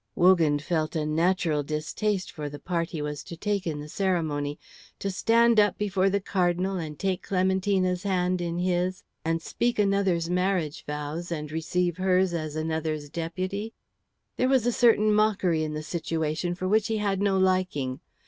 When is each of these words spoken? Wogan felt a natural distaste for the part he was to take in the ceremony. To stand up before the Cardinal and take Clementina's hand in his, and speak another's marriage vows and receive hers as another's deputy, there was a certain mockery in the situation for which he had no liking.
Wogan 0.15 0.57
felt 0.57 0.95
a 0.95 1.05
natural 1.05 1.61
distaste 1.61 2.31
for 2.31 2.49
the 2.49 2.57
part 2.57 2.89
he 2.89 3.03
was 3.03 3.23
to 3.23 3.37
take 3.37 3.67
in 3.67 3.79
the 3.79 3.87
ceremony. 3.87 4.57
To 4.97 5.11
stand 5.11 5.59
up 5.59 5.77
before 5.77 6.09
the 6.09 6.19
Cardinal 6.19 6.77
and 6.77 6.97
take 6.97 7.21
Clementina's 7.21 8.01
hand 8.01 8.41
in 8.41 8.57
his, 8.57 9.03
and 9.23 9.43
speak 9.43 9.77
another's 9.77 10.27
marriage 10.27 10.83
vows 10.85 11.31
and 11.31 11.51
receive 11.51 11.97
hers 11.97 12.33
as 12.33 12.55
another's 12.55 13.11
deputy, 13.11 13.75
there 14.37 14.49
was 14.49 14.65
a 14.65 14.71
certain 14.73 15.13
mockery 15.13 15.63
in 15.63 15.75
the 15.75 15.83
situation 15.83 16.55
for 16.55 16.67
which 16.67 16.87
he 16.87 16.97
had 16.97 17.21
no 17.21 17.37
liking. 17.37 17.99